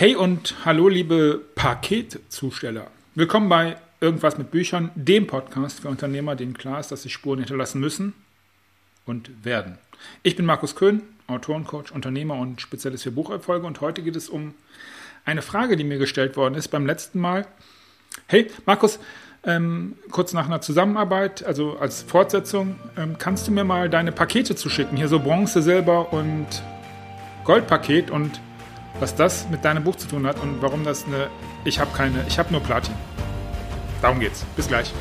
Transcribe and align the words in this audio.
Hey 0.00 0.14
und 0.14 0.64
hallo, 0.64 0.86
liebe 0.86 1.40
Paketzusteller. 1.56 2.86
Willkommen 3.16 3.48
bei 3.48 3.78
Irgendwas 4.00 4.38
mit 4.38 4.52
Büchern, 4.52 4.92
dem 4.94 5.26
Podcast 5.26 5.80
für 5.80 5.88
Unternehmer, 5.88 6.36
denen 6.36 6.56
klar 6.56 6.78
ist, 6.78 6.92
dass 6.92 7.02
sie 7.02 7.10
Spuren 7.10 7.40
hinterlassen 7.40 7.80
müssen 7.80 8.14
und 9.06 9.44
werden. 9.44 9.76
Ich 10.22 10.36
bin 10.36 10.46
Markus 10.46 10.76
Köhn, 10.76 11.02
Autorencoach, 11.26 11.90
Unternehmer 11.90 12.36
und 12.36 12.60
Spezialist 12.60 13.02
für 13.02 13.10
Bucherfolge 13.10 13.66
und 13.66 13.80
heute 13.80 14.02
geht 14.02 14.14
es 14.14 14.28
um 14.28 14.54
eine 15.24 15.42
Frage, 15.42 15.76
die 15.76 15.82
mir 15.82 15.98
gestellt 15.98 16.36
worden 16.36 16.54
ist 16.54 16.68
beim 16.68 16.86
letzten 16.86 17.18
Mal. 17.18 17.48
Hey, 18.28 18.52
Markus, 18.66 19.00
ähm, 19.42 19.96
kurz 20.12 20.32
nach 20.32 20.46
einer 20.46 20.60
Zusammenarbeit, 20.60 21.42
also 21.42 21.76
als 21.76 22.02
Fortsetzung, 22.02 22.78
ähm, 22.96 23.16
kannst 23.18 23.48
du 23.48 23.50
mir 23.50 23.64
mal 23.64 23.90
deine 23.90 24.12
Pakete 24.12 24.54
zuschicken? 24.54 24.96
Hier 24.96 25.08
so 25.08 25.18
Bronze, 25.18 25.60
Silber 25.60 26.12
und 26.12 26.46
Goldpaket 27.42 28.12
und 28.12 28.40
was 29.00 29.14
das 29.14 29.48
mit 29.48 29.64
deinem 29.64 29.84
Buch 29.84 29.96
zu 29.96 30.08
tun 30.08 30.26
hat 30.26 30.40
und 30.40 30.60
warum 30.60 30.84
das 30.84 31.06
eine. 31.06 31.28
Ich 31.64 31.78
habe 31.78 31.90
keine, 31.96 32.24
ich 32.28 32.38
habe 32.38 32.52
nur 32.52 32.62
Platin. 32.62 32.94
Darum 34.02 34.20
geht's. 34.20 34.44
Bis 34.56 34.68
gleich. 34.68 34.92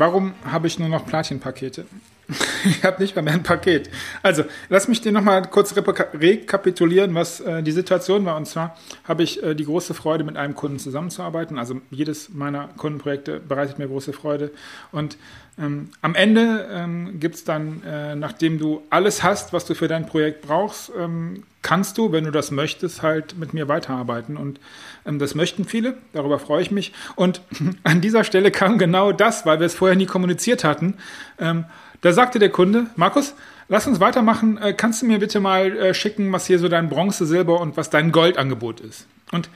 Warum 0.00 0.32
habe 0.46 0.66
ich 0.66 0.78
nur 0.78 0.88
noch 0.88 1.04
Platin-Pakete? 1.04 1.84
ich 2.64 2.84
habe 2.84 3.02
nicht 3.02 3.14
mehr, 3.14 3.22
mehr 3.22 3.34
ein 3.34 3.42
Paket. 3.42 3.90
Also, 4.22 4.44
lass 4.68 4.88
mich 4.88 5.00
dir 5.00 5.12
nochmal 5.12 5.42
kurz 5.42 5.74
rekapitulieren, 5.76 7.14
was 7.14 7.40
äh, 7.40 7.62
die 7.62 7.72
Situation 7.72 8.24
war. 8.24 8.36
Und 8.36 8.46
zwar 8.46 8.76
habe 9.04 9.22
ich 9.22 9.42
äh, 9.42 9.54
die 9.54 9.64
große 9.64 9.94
Freude, 9.94 10.24
mit 10.24 10.36
einem 10.36 10.54
Kunden 10.54 10.78
zusammenzuarbeiten. 10.78 11.58
Also, 11.58 11.80
jedes 11.90 12.30
meiner 12.30 12.68
Kundenprojekte 12.76 13.40
bereitet 13.40 13.78
mir 13.78 13.88
große 13.88 14.12
Freude. 14.12 14.50
Und 14.92 15.16
ähm, 15.58 15.90
am 16.00 16.14
Ende 16.14 16.68
ähm, 16.72 17.20
gibt 17.20 17.34
es 17.34 17.44
dann, 17.44 17.82
äh, 17.84 18.14
nachdem 18.14 18.58
du 18.58 18.82
alles 18.88 19.22
hast, 19.22 19.52
was 19.52 19.66
du 19.66 19.74
für 19.74 19.88
dein 19.88 20.06
Projekt 20.06 20.42
brauchst, 20.42 20.90
ähm, 20.98 21.42
kannst 21.62 21.98
du, 21.98 22.12
wenn 22.12 22.24
du 22.24 22.30
das 22.30 22.50
möchtest, 22.50 23.02
halt 23.02 23.36
mit 23.36 23.52
mir 23.52 23.68
weiterarbeiten. 23.68 24.36
Und 24.36 24.58
ähm, 25.04 25.18
das 25.18 25.34
möchten 25.34 25.64
viele, 25.64 25.98
darüber 26.12 26.38
freue 26.38 26.62
ich 26.62 26.70
mich. 26.70 26.92
Und 27.14 27.42
an 27.82 28.00
dieser 28.00 28.24
Stelle 28.24 28.50
kam 28.50 28.78
genau 28.78 29.12
das, 29.12 29.44
weil 29.44 29.60
wir 29.60 29.66
es 29.66 29.74
vorher 29.74 29.96
nie 29.96 30.06
kommuniziert 30.06 30.64
hatten. 30.64 30.94
Ähm, 31.38 31.66
da 32.00 32.12
sagte 32.12 32.38
der 32.38 32.50
Kunde, 32.50 32.86
Markus, 32.96 33.34
lass 33.68 33.86
uns 33.86 34.00
weitermachen. 34.00 34.58
Äh, 34.58 34.72
kannst 34.72 35.02
du 35.02 35.06
mir 35.06 35.18
bitte 35.18 35.40
mal 35.40 35.76
äh, 35.76 35.94
schicken, 35.94 36.32
was 36.32 36.46
hier 36.46 36.58
so 36.58 36.68
dein 36.68 36.88
Bronze, 36.88 37.26
Silber 37.26 37.60
und 37.60 37.76
was 37.76 37.90
dein 37.90 38.12
Goldangebot 38.12 38.80
ist? 38.80 39.06
Und 39.32 39.48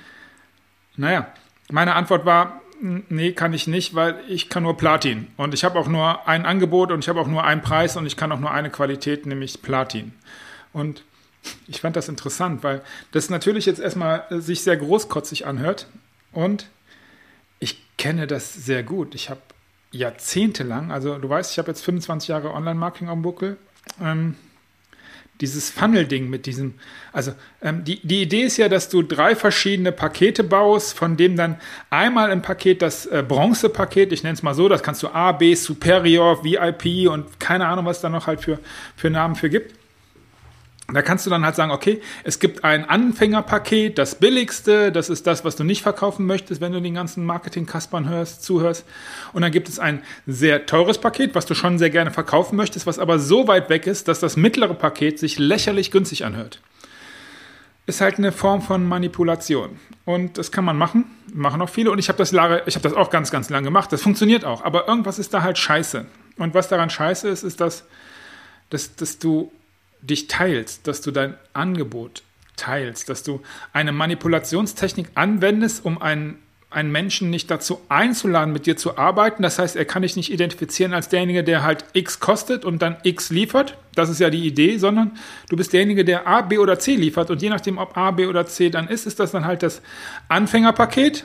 naja, 0.97 1.27
meine 1.71 1.95
Antwort 1.95 2.25
war, 2.25 2.61
nee, 2.81 3.33
kann 3.33 3.53
ich 3.53 3.67
nicht, 3.67 3.95
weil 3.95 4.21
ich 4.29 4.49
kann 4.49 4.63
nur 4.63 4.77
Platin. 4.77 5.29
Und 5.37 5.55
ich 5.55 5.65
habe 5.65 5.79
auch 5.79 5.89
nur 5.89 6.29
ein 6.29 6.47
Angebot 6.47 6.93
und 6.93 7.01
ich 7.01 7.09
habe 7.09 7.21
auch 7.21 7.27
nur 7.27 7.45
einen 7.45 7.63
Preis 7.63 7.97
und 7.97 8.07
ich 8.07 8.17
kann 8.17 8.31
auch 8.31 8.41
nur 8.41 8.51
eine 8.51 8.71
Qualität, 8.71 9.27
nämlich 9.27 9.63
Platin. 9.63 10.13
Und 10.73 11.03
ich 11.67 11.81
fand 11.81 11.97
das 11.97 12.09
interessant, 12.09 12.63
weil 12.63 12.83
das 13.13 13.31
natürlich 13.31 13.67
jetzt 13.67 13.81
erstmal 13.81 14.27
sich 14.31 14.63
sehr 14.63 14.77
großkotzig 14.77 15.47
anhört. 15.47 15.87
Und 16.33 16.69
ich 17.59 17.83
kenne 17.97 18.27
das 18.27 18.53
sehr 18.53 18.83
gut. 18.83 19.15
Ich 19.15 19.31
habe 19.31 19.41
jahrzehntelang, 19.95 20.91
also 20.91 21.19
du 21.19 21.29
weißt, 21.29 21.53
ich 21.53 21.59
habe 21.59 21.69
jetzt 21.71 21.85
25 21.85 22.29
Jahre 22.29 22.53
Online-Marketing 22.53 23.09
am 23.09 23.23
Buckel, 23.23 23.57
ähm, 24.03 24.37
dieses 25.41 25.71
Funnel-Ding 25.71 26.31
mit 26.31 26.47
diesem, 26.47 26.75
also 27.13 27.33
ähm, 27.61 27.85
die, 27.85 28.01
die 28.07 28.23
Idee 28.23 28.43
ist 28.43 28.57
ja, 28.57 28.69
dass 28.69 28.89
du 28.89 29.03
drei 29.03 29.35
verschiedene 29.35 29.91
Pakete 29.91 30.45
baust, 30.45 30.97
von 30.97 31.17
dem 31.17 31.37
dann 31.37 31.61
einmal 31.91 32.31
im 32.31 32.41
Paket 32.41 32.83
das 32.83 33.07
äh, 33.07 33.25
Bronze-Paket, 33.27 34.13
ich 34.13 34.23
nenne 34.23 34.35
es 34.35 34.43
mal 34.43 34.55
so, 34.55 34.69
das 34.69 34.83
kannst 34.83 35.03
du 35.03 35.09
A, 35.09 35.33
B, 35.33 35.55
Superior, 35.55 36.45
VIP 36.45 37.11
und 37.11 37.41
keine 37.41 37.67
Ahnung, 37.67 37.85
was 37.85 38.01
da 38.01 38.09
noch 38.09 38.27
halt 38.27 38.41
für, 38.41 38.61
für 38.97 39.11
Namen 39.11 39.35
für 39.35 39.51
gibt. 39.51 39.75
Da 40.93 41.01
kannst 41.01 41.25
du 41.25 41.31
dann 41.31 41.45
halt 41.45 41.57
sagen, 41.57 41.71
okay, 41.71 42.03
es 42.25 42.39
gibt 42.39 42.63
ein 42.63 42.87
Anfängerpaket, 42.87 43.97
das 43.97 44.17
billigste, 44.17 44.93
das 44.93 45.09
ist 45.09 45.27
das, 45.27 45.43
was 45.43 45.57
du 45.57 45.65
nicht 45.65 45.83
verkaufen 45.83 46.27
möchtest, 46.27 46.61
wenn 46.61 46.73
du 46.73 46.81
den 46.81 46.95
ganzen 46.95 47.25
Marketing-Kaspern 47.25 48.07
hörst, 48.09 48.43
zuhörst. 48.43 48.85
Und 49.33 49.41
dann 49.41 49.51
gibt 49.51 49.71
es 49.71 49.79
ein 49.79 50.03
sehr 50.27 50.67
teures 50.67 50.99
Paket, 50.99 51.35
was 51.35 51.47
du 51.47 51.55
schon 51.55 51.79
sehr 51.79 51.89
gerne 51.89 52.11
verkaufen 52.11 52.57
möchtest, 52.57 52.87
was 52.87 52.99
aber 52.99 53.19
so 53.19 53.49
weit 53.49 53.71
weg 53.71 53.87
ist, 53.87 54.09
dass 54.09 54.21
das 54.21 54.37
mittlere 54.37 54.75
Paket 54.75 55.19
sich 55.19 55.39
lächerlich 55.39 55.91
günstig 55.91 56.27
anhört. 56.27 56.61
Ist 57.87 58.03
halt 58.03 58.19
eine 58.19 58.33
Form 58.33 58.61
von 58.61 58.87
Manipulation. 58.87 59.79
Und 60.05 60.37
das 60.37 60.53
kann 60.53 60.67
man 60.67 60.77
machen, 60.77 61.07
machen 61.33 61.63
auch 61.63 61.69
viele. 61.69 61.91
Und 61.93 61.99
ich 61.99 62.09
habe 62.09 62.19
das, 62.19 62.33
hab 62.35 62.83
das 62.83 62.93
auch 62.93 63.09
ganz, 63.09 63.31
ganz 63.31 63.49
lange 63.49 63.65
gemacht. 63.65 63.91
Das 63.91 64.03
funktioniert 64.03 64.45
auch. 64.45 64.63
Aber 64.63 64.87
irgendwas 64.87 65.19
ist 65.19 65.33
da 65.33 65.43
halt 65.43 65.57
scheiße. 65.57 66.05
Und 66.37 66.53
was 66.53 66.69
daran 66.69 66.91
scheiße 66.91 67.29
ist, 67.29 67.43
ist, 67.43 67.61
dass, 67.61 67.85
dass, 68.69 68.97
dass 68.97 69.19
du 69.19 69.51
dich 70.07 70.29
teilst, 70.29 70.87
dass 70.87 71.01
du 71.01 71.11
dein 71.11 71.35
Angebot 71.53 72.23
teilst, 72.57 73.09
dass 73.09 73.23
du 73.23 73.41
eine 73.73 73.93
Manipulationstechnik 73.93 75.09
anwendest, 75.15 75.85
um 75.85 76.01
einen, 76.01 76.39
einen 76.71 76.93
Menschen 76.93 77.31
nicht 77.31 77.51
dazu 77.51 77.81
einzuladen, 77.89 78.53
mit 78.53 78.67
dir 78.67 78.77
zu 78.77 78.99
arbeiten. 78.99 79.43
Das 79.43 79.59
heißt, 79.59 79.77
er 79.77 79.85
kann 79.85 80.03
dich 80.03 80.17
nicht 80.17 80.33
identifizieren 80.33 80.93
als 80.93 81.09
derjenige, 81.09 81.43
der 81.43 81.63
halt 81.63 81.85
X 81.95 82.21
kostet 82.21 82.65
und 82.65 82.83
dann 82.83 82.97
X 83.03 83.31
liefert. 83.31 83.77
Das 83.95 84.09
ist 84.09 84.21
ja 84.21 84.31
die 84.31 84.47
Idee, 84.47 84.79
sondern 84.79 85.13
du 85.49 85.57
bist 85.57 85.73
derjenige, 85.73 86.05
der 86.05 86.27
A, 86.27 86.43
B 86.43 86.59
oder 86.59 86.79
C 86.79 86.95
liefert. 86.95 87.31
Und 87.31 87.43
je 87.43 87.51
nachdem, 87.51 87.79
ob 87.79 87.97
A, 87.97 88.11
B 88.11 88.27
oder 88.27 88.47
C 88.47 88.71
dann 88.71 88.89
ist, 88.89 89.07
ist 89.07 89.19
das 89.21 89.33
dann 89.33 89.45
halt 89.45 89.63
das 89.63 89.83
Anfängerpaket 90.29 91.25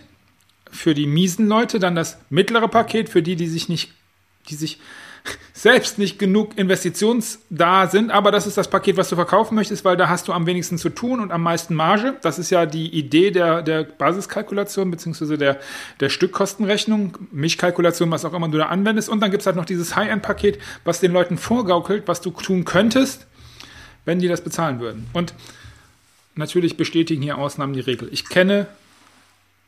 für 0.71 0.93
die 0.93 1.07
miesen 1.07 1.47
Leute, 1.47 1.79
dann 1.79 1.95
das 1.95 2.19
mittlere 2.29 2.67
Paket 2.67 3.09
für 3.09 3.23
die, 3.23 3.35
die 3.35 3.47
sich 3.47 3.69
nicht, 3.69 3.91
die 4.49 4.55
sich 4.55 4.79
selbst 5.59 5.99
nicht 5.99 6.19
genug 6.19 6.57
Investitions 6.57 7.39
da 7.49 7.87
sind, 7.87 8.11
aber 8.11 8.31
das 8.31 8.47
ist 8.47 8.57
das 8.57 8.69
Paket, 8.69 8.95
was 8.95 9.09
du 9.09 9.15
verkaufen 9.15 9.55
möchtest, 9.55 9.83
weil 9.83 9.97
da 9.97 10.07
hast 10.07 10.29
du 10.29 10.33
am 10.33 10.45
wenigsten 10.45 10.77
zu 10.77 10.89
tun 10.89 11.19
und 11.19 11.31
am 11.31 11.43
meisten 11.43 11.75
Marge. 11.75 12.15
Das 12.21 12.39
ist 12.39 12.49
ja 12.49 12.65
die 12.65 12.87
Idee 12.87 13.31
der, 13.31 13.61
der 13.61 13.83
Basiskalkulation 13.83 14.89
beziehungsweise 14.89 15.37
der, 15.37 15.59
der 15.99 16.07
Stückkostenrechnung, 16.07 17.17
Mischkalkulation, 17.31 18.09
was 18.09 18.23
auch 18.23 18.33
immer 18.33 18.47
du 18.47 18.57
da 18.57 18.67
anwendest. 18.67 19.09
Und 19.09 19.19
dann 19.19 19.31
gibt 19.31 19.41
es 19.41 19.47
halt 19.47 19.57
noch 19.57 19.65
dieses 19.65 19.97
High-End-Paket, 19.97 20.59
was 20.85 21.01
den 21.01 21.11
Leuten 21.11 21.37
vorgaukelt, 21.37 22.07
was 22.07 22.21
du 22.21 22.31
tun 22.31 22.63
könntest, 22.63 23.27
wenn 24.05 24.19
die 24.19 24.29
das 24.29 24.41
bezahlen 24.41 24.79
würden. 24.79 25.07
Und 25.11 25.33
natürlich 26.35 26.77
bestätigen 26.77 27.21
hier 27.21 27.37
Ausnahmen 27.37 27.73
die 27.73 27.81
Regel. 27.81 28.07
Ich 28.13 28.29
kenne 28.29 28.67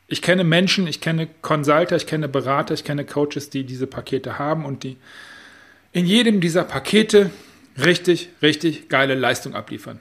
ich 0.08 0.22
kenne 0.22 0.44
Menschen, 0.44 0.88
ich 0.88 1.00
kenne 1.00 1.28
Consulter, 1.42 1.96
ich 1.96 2.06
kenne 2.06 2.28
Berater, 2.28 2.74
ich 2.74 2.84
kenne 2.84 3.06
Coaches, 3.06 3.50
die 3.50 3.64
diese 3.64 3.88
Pakete 3.88 4.38
haben 4.40 4.66
und 4.66 4.84
die 4.84 4.98
in 5.94 6.06
jedem 6.06 6.42
dieser 6.42 6.64
Pakete 6.64 7.32
richtig, 7.78 8.30
richtig 8.42 8.90
geile 8.90 9.16
Leistung 9.16 9.56
abliefern. 9.56 10.00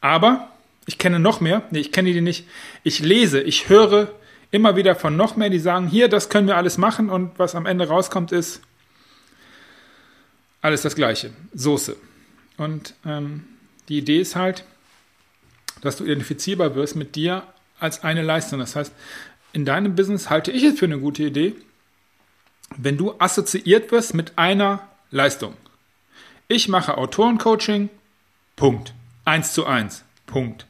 Aber 0.00 0.50
ich 0.86 0.98
kenne 0.98 1.18
noch 1.18 1.40
mehr, 1.40 1.62
nee, 1.70 1.80
ich 1.80 1.92
kenne 1.92 2.12
die 2.12 2.20
nicht. 2.20 2.46
Ich 2.82 3.00
lese, 3.00 3.40
ich 3.40 3.68
höre 3.68 4.10
immer 4.50 4.76
wieder 4.76 4.94
von 4.94 5.16
noch 5.16 5.36
mehr, 5.36 5.50
die 5.50 5.58
sagen, 5.58 5.88
hier, 5.88 6.08
das 6.08 6.30
können 6.30 6.46
wir 6.46 6.56
alles 6.56 6.78
machen 6.78 7.10
und 7.10 7.38
was 7.38 7.54
am 7.54 7.66
Ende 7.66 7.88
rauskommt, 7.88 8.32
ist 8.32 8.62
alles 10.62 10.82
das 10.82 10.94
Gleiche, 10.94 11.30
Soße. 11.54 11.96
Und 12.56 12.94
ähm, 13.04 13.44
die 13.88 13.98
Idee 13.98 14.20
ist 14.20 14.36
halt, 14.36 14.64
dass 15.82 15.96
du 15.96 16.04
identifizierbar 16.04 16.74
wirst 16.74 16.96
mit 16.96 17.14
dir 17.14 17.44
als 17.78 18.02
eine 18.02 18.22
Leistung. 18.22 18.58
Das 18.58 18.74
heißt, 18.74 18.92
in 19.52 19.64
deinem 19.64 19.94
Business 19.94 20.30
halte 20.30 20.50
ich 20.50 20.64
es 20.64 20.78
für 20.78 20.86
eine 20.86 20.98
gute 20.98 21.22
Idee, 21.22 21.54
wenn 22.76 22.96
du 22.96 23.14
assoziiert 23.18 23.92
wirst 23.92 24.14
mit 24.14 24.36
einer 24.36 24.88
Leistung. 25.10 25.54
Ich 26.48 26.68
mache 26.68 26.96
Autorencoaching, 26.98 27.90
Punkt. 28.56 28.94
Eins 29.24 29.52
zu 29.52 29.66
eins, 29.66 30.04
Punkt. 30.26 30.66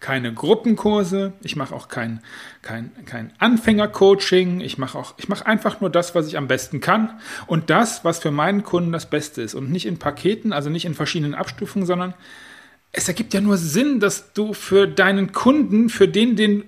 Keine 0.00 0.32
Gruppenkurse, 0.32 1.34
ich 1.42 1.56
mache 1.56 1.74
auch 1.74 1.88
kein, 1.88 2.20
kein, 2.62 2.90
kein 3.04 3.32
Anfängercoaching, 3.38 4.60
ich 4.60 4.78
mache 4.78 4.98
auch, 4.98 5.14
ich 5.18 5.28
mache 5.28 5.46
einfach 5.46 5.80
nur 5.80 5.90
das, 5.90 6.14
was 6.14 6.26
ich 6.26 6.38
am 6.38 6.48
besten 6.48 6.80
kann 6.80 7.20
und 7.46 7.68
das, 7.68 8.04
was 8.04 8.18
für 8.18 8.30
meinen 8.30 8.64
Kunden 8.64 8.92
das 8.92 9.10
Beste 9.10 9.42
ist 9.42 9.54
und 9.54 9.70
nicht 9.70 9.86
in 9.86 9.98
Paketen, 9.98 10.52
also 10.52 10.70
nicht 10.70 10.86
in 10.86 10.94
verschiedenen 10.94 11.34
Abstufungen, 11.34 11.86
sondern 11.86 12.14
es 12.92 13.08
ergibt 13.08 13.34
ja 13.34 13.40
nur 13.40 13.56
Sinn, 13.56 14.00
dass 14.00 14.32
du 14.32 14.54
für 14.54 14.88
deinen 14.88 15.32
Kunden, 15.32 15.90
für 15.90 16.08
den, 16.08 16.34
den 16.34 16.64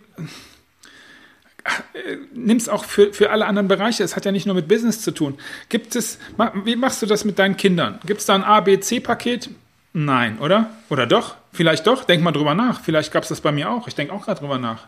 äh, 1.95 2.17
nimmst 2.35 2.69
auch 2.69 2.85
für, 2.85 3.13
für 3.13 3.31
alle 3.31 3.47
anderen 3.47 3.69
Bereiche. 3.69 4.03
Es 4.03 4.17
hat 4.17 4.25
ja 4.25 4.33
nicht 4.33 4.47
nur 4.47 4.55
mit 4.55 4.69
Business 4.69 5.01
zu 5.03 5.13
tun. 5.13 5.39
Gibt 5.69 5.95
es, 5.97 6.19
wie 6.65 6.77
machst 6.77 7.03
du 7.03 7.07
das 7.07 7.25
mit 7.25 7.39
deinen 7.39 7.57
Kindern? 7.57 8.01
Gibt 8.07 8.21
es 8.21 8.27
da 8.27 8.35
ein 8.35 8.45
A, 8.45 8.61
B, 8.61 8.79
C-Paket? 8.79 9.51
Nein, 9.93 10.39
oder? 10.39 10.71
Oder 10.89 11.07
doch? 11.07 11.37
Vielleicht 11.53 11.87
doch? 11.87 12.05
Denk 12.05 12.23
mal 12.23 12.33
drüber 12.33 12.55
nach. 12.55 12.81
Vielleicht 12.81 13.13
gab 13.13 13.25
es 13.25 13.29
das 13.29 13.41
bei 13.41 13.53
mir 13.53 13.71
auch. 13.71 13.87
Ich 13.89 13.95
denke 13.95 14.13
auch 14.13 14.25
gerade 14.25 14.41
drüber 14.41 14.59
nach. 14.59 14.87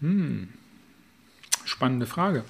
Hm. 0.00 0.48
Spannende 1.64 2.06
Frage. 2.06 2.44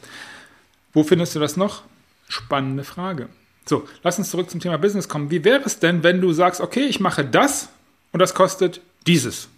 Wo 0.92 1.02
findest 1.02 1.34
du 1.34 1.40
das 1.40 1.56
noch? 1.56 1.82
Spannende 2.28 2.84
Frage. 2.84 3.28
So, 3.64 3.88
lass 4.02 4.18
uns 4.18 4.30
zurück 4.30 4.50
zum 4.50 4.60
Thema 4.60 4.78
Business 4.78 5.08
kommen. 5.08 5.30
Wie 5.30 5.44
wäre 5.44 5.62
es 5.64 5.78
denn, 5.78 6.02
wenn 6.02 6.20
du 6.20 6.32
sagst, 6.32 6.60
okay, 6.60 6.84
ich 6.84 7.00
mache 7.00 7.24
das 7.24 7.68
und 8.12 8.20
das 8.20 8.34
kostet 8.34 8.80
dieses? 9.06 9.48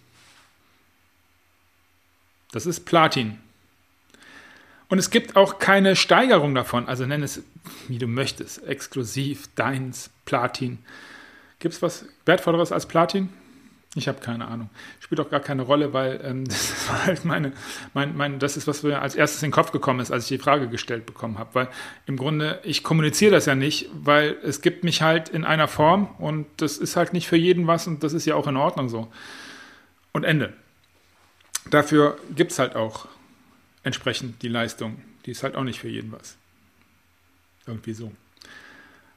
Das 2.52 2.66
ist 2.66 2.84
Platin. 2.84 3.38
Und 4.88 4.98
es 4.98 5.10
gibt 5.10 5.36
auch 5.36 5.58
keine 5.58 5.96
Steigerung 5.96 6.54
davon. 6.54 6.88
Also 6.88 7.06
nenn 7.06 7.22
es, 7.22 7.42
wie 7.88 7.98
du 7.98 8.06
möchtest. 8.06 8.66
Exklusiv, 8.66 9.48
deins, 9.54 10.10
Platin. 10.24 10.78
Gibt 11.58 11.74
es 11.74 11.82
was 11.82 12.04
Wertvolleres 12.26 12.72
als 12.72 12.86
Platin? 12.86 13.30
Ich 13.96 14.08
habe 14.08 14.20
keine 14.20 14.48
Ahnung. 14.48 14.70
Spielt 14.98 15.20
auch 15.20 15.30
gar 15.30 15.40
keine 15.40 15.62
Rolle, 15.62 15.92
weil 15.92 16.20
ähm, 16.24 16.44
das 16.48 16.88
war 16.88 17.06
halt 17.06 17.24
meine, 17.24 17.52
mein, 17.92 18.16
mein, 18.16 18.38
das 18.38 18.56
ist, 18.56 18.66
was 18.66 18.82
mir 18.82 19.00
als 19.00 19.14
erstes 19.14 19.42
in 19.42 19.48
den 19.48 19.54
Kopf 19.54 19.72
gekommen 19.72 20.00
ist, 20.00 20.10
als 20.10 20.24
ich 20.24 20.36
die 20.36 20.42
Frage 20.42 20.68
gestellt 20.68 21.06
bekommen 21.06 21.38
habe. 21.38 21.50
Weil 21.54 21.68
im 22.06 22.16
Grunde, 22.16 22.60
ich 22.64 22.82
kommuniziere 22.82 23.32
das 23.32 23.46
ja 23.46 23.54
nicht, 23.54 23.88
weil 23.92 24.36
es 24.42 24.62
gibt 24.62 24.84
mich 24.84 25.02
halt 25.02 25.28
in 25.28 25.44
einer 25.44 25.68
Form 25.68 26.08
und 26.18 26.46
das 26.56 26.76
ist 26.76 26.96
halt 26.96 27.12
nicht 27.12 27.28
für 27.28 27.36
jeden 27.36 27.66
was 27.66 27.86
und 27.86 28.02
das 28.02 28.12
ist 28.12 28.26
ja 28.26 28.34
auch 28.34 28.46
in 28.46 28.56
Ordnung 28.56 28.88
so. 28.88 29.08
Und 30.12 30.24
Ende. 30.24 30.52
Dafür 31.70 32.18
gibt 32.34 32.52
es 32.52 32.58
halt 32.58 32.76
auch 32.76 33.08
entsprechend 33.84 34.42
die 34.42 34.48
Leistung. 34.48 35.00
Die 35.26 35.30
ist 35.30 35.42
halt 35.42 35.54
auch 35.54 35.62
nicht 35.62 35.78
für 35.78 35.88
jeden 35.88 36.10
was. 36.12 36.36
Irgendwie 37.66 37.94
so. 37.94 38.12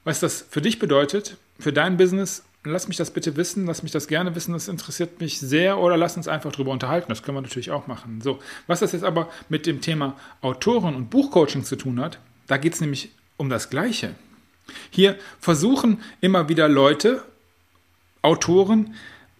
Was 0.03 0.19
das 0.19 0.45
für 0.49 0.61
dich 0.61 0.79
bedeutet, 0.79 1.37
für 1.59 1.73
dein 1.73 1.97
Business, 1.97 2.43
lass 2.63 2.87
mich 2.87 2.97
das 2.97 3.11
bitte 3.11 3.35
wissen, 3.35 3.65
lass 3.65 3.83
mich 3.83 3.91
das 3.91 4.07
gerne 4.07 4.35
wissen, 4.35 4.53
das 4.53 4.67
interessiert 4.67 5.19
mich 5.19 5.39
sehr 5.39 5.79
oder 5.79 5.97
lass 5.97 6.15
uns 6.15 6.27
einfach 6.27 6.51
drüber 6.51 6.71
unterhalten, 6.71 7.09
das 7.09 7.23
können 7.23 7.37
wir 7.37 7.41
natürlich 7.41 7.71
auch 7.71 7.87
machen. 7.87 8.21
So, 8.21 8.39
was 8.67 8.79
das 8.79 8.91
jetzt 8.91 9.03
aber 9.03 9.29
mit 9.49 9.65
dem 9.65 9.81
Thema 9.81 10.17
Autoren 10.41 10.95
und 10.95 11.09
Buchcoaching 11.09 11.63
zu 11.63 11.75
tun 11.75 11.99
hat, 11.99 12.19
da 12.47 12.57
geht 12.57 12.73
es 12.73 12.81
nämlich 12.81 13.11
um 13.37 13.49
das 13.49 13.69
Gleiche. 13.69 14.15
Hier 14.89 15.17
versuchen 15.39 16.01
immer 16.21 16.49
wieder 16.49 16.67
Leute, 16.67 17.23
Autoren, 18.21 18.95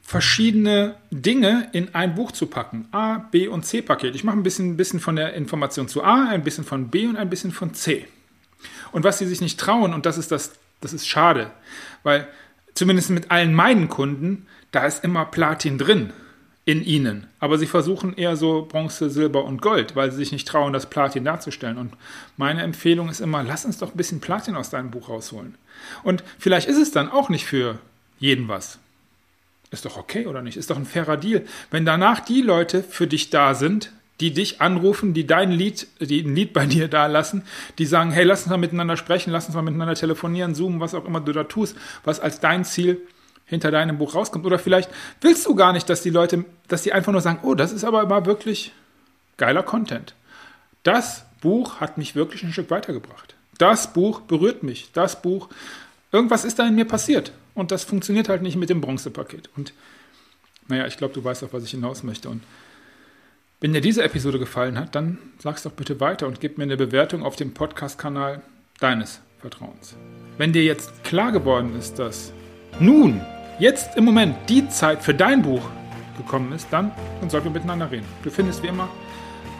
verschiedene 0.07 0.95
Dinge 1.12 1.68
in 1.74 1.94
ein 1.94 2.15
Buch 2.15 2.31
zu 2.31 2.45
packen. 2.45 2.88
A, 2.94 3.18
B 3.18 3.50
und 3.50 3.65
C-Paket. 3.65 4.15
Ich 4.15 4.24
mache 4.24 4.38
ein 4.38 4.44
bisschen, 4.44 4.77
bisschen 4.77 5.01
von 5.01 5.18
der 5.18 5.33
Information 5.33 5.89
zu 5.89 6.01
A, 6.01 6.30
ein 6.30 6.45
bisschen 6.45 6.63
von 6.63 6.88
B 6.88 7.07
und 7.07 7.18
ein 7.18 7.30
bisschen 7.30 7.51
von 7.51 7.74
C. 7.74 8.07
Und 8.94 9.04
was 9.04 9.18
sie 9.18 9.27
sich 9.27 9.42
nicht 9.42 9.59
trauen, 9.59 9.94
und 9.94 10.06
das 10.06 10.18
ist 10.18 10.31
das, 10.31 10.54
das 10.80 10.94
ist 10.94 11.09
schade, 11.09 11.51
weil 12.04 12.25
zumindest 12.74 13.09
mit 13.09 13.31
allen 13.31 13.54
meinen 13.54 13.89
Kunden, 13.89 14.48
da 14.71 14.86
ist 14.86 15.04
immer 15.04 15.25
Platin 15.25 15.77
drin 15.77 16.13
in 16.63 16.86
ihnen. 16.86 17.27
Aber 17.39 17.57
sie 17.57 17.68
versuchen 17.68 18.15
eher 18.15 18.38
so 18.38 18.65
Bronze, 18.65 19.10
Silber 19.10 19.44
und 19.44 19.62
Gold, 19.62 19.98
weil 19.98 20.10
sie 20.12 20.18
sich 20.18 20.31
nicht 20.31 20.48
trauen, 20.48 20.71
das 20.71 20.89
Platin 20.89 21.25
darzustellen. 21.25 21.77
Und 21.77 21.92
meine 22.38 22.62
Empfehlung 22.62 23.10
ist 23.10 23.19
immer, 23.19 23.44
lass 23.44 23.65
uns 23.65 23.77
doch 23.77 23.92
ein 23.92 23.98
bisschen 23.98 24.21
Platin 24.21 24.56
aus 24.56 24.69
deinem 24.69 24.89
Buch 24.89 25.10
rausholen. 25.10 25.56
Und 26.03 26.24
vielleicht 26.39 26.69
ist 26.69 26.77
es 26.77 26.92
dann 26.92 27.12
auch 27.12 27.27
nicht 27.27 27.45
für 27.45 27.80
jeden 28.19 28.48
was. 28.48 28.80
Ist 29.69 29.86
doch 29.86 29.98
okay, 29.98 30.28
oder 30.28 30.42
nicht? 30.42 30.58
Ist 30.58 30.69
doch 30.69 30.78
ein 30.78 30.86
fairer 30.86 31.18
Deal. 31.18 31.44
Wenn 31.72 31.86
danach 31.86 32.22
die 32.22 32.42
Leute 32.42 32.84
für 32.84 33.08
dich 33.08 33.30
da 33.30 33.54
sind, 33.54 33.92
die 34.19 34.31
dich 34.34 34.62
anrufen, 34.62 35.14
die 35.14 35.28
dein 35.28 35.52
Lied, 35.52 35.88
die 36.00 36.22
ein 36.22 36.36
Lied 36.36 36.54
bei 36.54 36.66
dir 36.66 36.88
da 36.88 37.06
lassen, 37.08 37.44
die 37.78 37.86
sagen, 37.86 38.12
hey, 38.12 38.24
lass 38.24 38.44
uns 38.44 38.50
mal 38.50 38.58
miteinander 38.58 38.98
sprechen, 38.98 39.31
lass 39.31 39.46
uns 39.46 39.56
mal 39.56 39.62
miteinander 39.62 39.96
telefonieren, 39.96 40.56
zoomen, 40.56 40.80
was 40.80 40.96
auch 40.96 41.06
immer 41.06 41.19
du 41.19 41.34
da 41.34 41.44
tust, 41.44 41.75
was 42.04 42.19
als 42.19 42.40
dein 42.40 42.66
Ziel 42.66 43.02
hinter 43.46 43.72
deinem 43.72 43.98
Buch 43.98 44.16
rauskommt. 44.16 44.46
Oder 44.46 44.60
vielleicht 44.60 44.90
willst 45.22 45.46
du 45.46 45.56
gar 45.56 45.74
nicht, 45.74 45.90
dass 45.90 46.02
die 46.02 46.10
Leute, 46.10 46.46
dass 46.68 46.84
die 46.84 46.94
einfach 46.94 47.12
nur 47.12 47.22
sagen, 47.22 47.40
oh, 47.44 47.54
das 47.54 47.72
ist 47.72 47.84
aber 47.84 48.04
immer 48.04 48.25
wirklich 48.25 48.74
geiler 49.38 49.63
Content. 49.63 50.16
Das 50.84 51.25
Buch 51.42 51.80
hat 51.80 51.98
mich 51.98 52.16
wirklich 52.16 52.44
ein 52.44 52.54
Stück 52.54 52.72
weitergebracht. 52.72 53.36
Das 53.58 53.94
Buch 53.94 54.22
berührt 54.22 54.63
mich. 54.63 54.92
Das 54.94 55.22
Buch, 55.22 55.50
irgendwas 56.12 56.46
ist 56.46 56.60
da 56.60 56.68
in 56.68 56.75
mir 56.75 56.86
passiert. 56.86 57.31
Und 57.57 57.71
das 57.71 57.83
funktioniert 57.83 58.30
halt 58.30 58.44
nicht 58.44 58.56
mit 58.56 58.69
dem 58.69 58.81
Bronzepaket. 58.81 59.50
Und 59.57 59.74
naja, 60.68 60.86
ich 60.86 60.95
glaube, 60.95 61.15
du 61.15 61.24
weißt 61.24 61.44
auch, 61.44 61.54
was 61.54 61.63
ich 61.63 61.71
hinaus 61.71 62.04
möchte. 62.04 62.30
Und 62.30 62.44
wenn 63.62 63.74
dir 63.74 63.81
diese 63.81 64.04
Episode 64.04 64.38
gefallen 64.38 64.77
hat, 64.77 64.94
dann 64.94 65.18
sag's 65.39 65.63
doch 65.63 65.71
bitte 65.71 66.00
weiter 66.00 66.27
und 66.27 66.39
gib 66.39 66.59
mir 66.59 66.65
eine 66.65 66.77
Bewertung 66.77 67.24
auf 67.24 67.36
dem 67.36 67.56
Podcast-Kanal 67.56 68.44
deines 68.80 69.21
Vertrauens. 69.39 69.95
Wenn 70.38 70.54
dir 70.54 70.63
jetzt 70.63 71.04
klar 71.04 71.31
geworden 71.31 71.75
ist, 71.75 71.98
dass 71.98 72.31
nun, 72.80 73.21
jetzt 73.57 73.98
im 73.98 74.06
Moment 74.06 74.36
die 74.50 74.69
Zeit 74.69 75.01
für 75.01 75.15
dein 75.15 75.42
Buch 75.42 75.68
gekommen 76.15 76.51
ist, 76.51 76.68
dann, 76.69 76.92
dann 77.21 77.31
sollten 77.31 77.48
wir 77.48 77.53
miteinander 77.53 77.89
reden. 77.89 78.06
Du 78.21 78.30
findest 78.30 78.62
wie 78.62 78.68
immer 78.68 78.88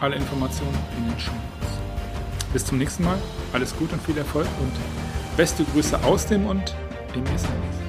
alle 0.00 0.14
Informationen 0.14 0.78
in 0.98 1.10
den 1.10 1.18
Show 1.18 1.32
Notes. 1.32 2.52
Bis 2.52 2.64
zum 2.64 2.78
nächsten 2.78 3.02
Mal, 3.02 3.18
alles 3.52 3.76
Gute 3.76 3.94
und 3.94 4.02
viel 4.02 4.18
Erfolg 4.18 4.46
und 4.60 4.72
beste 5.36 5.64
Grüße 5.64 6.04
aus 6.04 6.26
dem 6.26 6.46
und 6.46 6.76
im 7.14 7.24
Business. 7.24 7.87